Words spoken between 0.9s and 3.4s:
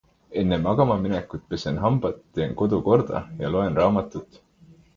minekut pesen hambad, teen kodu korda